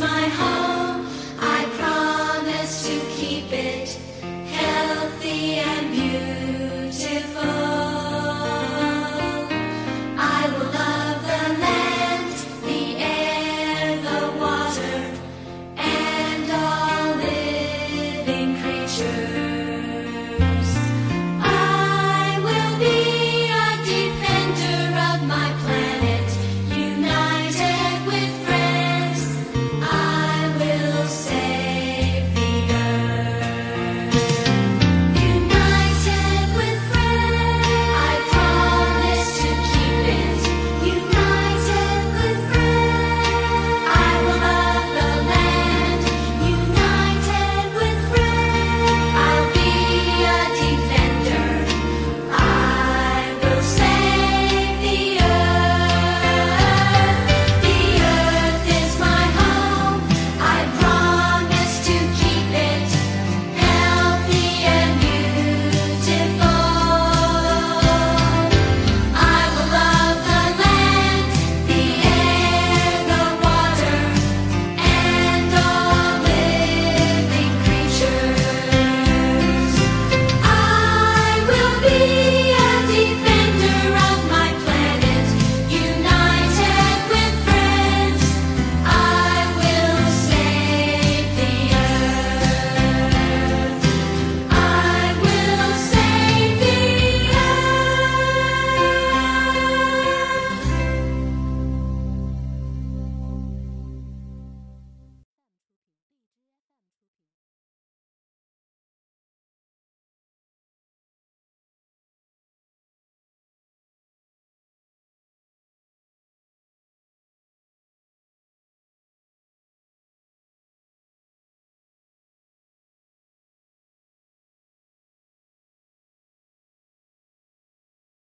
[0.00, 0.53] my heart.